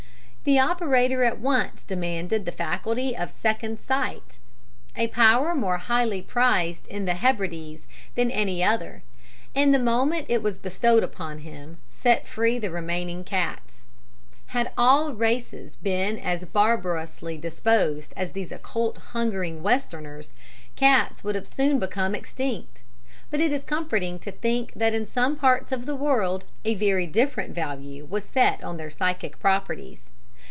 [0.43, 4.39] The operator at once demanded the faculty of second sight
[4.95, 7.85] a power more highly prized in the Hebrides
[8.15, 9.03] than any other
[9.53, 13.85] and the moment it was bestowed on him, set free the remaining cats.
[14.47, 20.31] Had all races been as barbarously disposed as these occult hungering Westerners,
[20.75, 22.81] cats would soon have become extinct;
[23.29, 27.05] but it is comforting to think that in some parts of the world a very
[27.05, 30.05] different value was set on their psychic properties.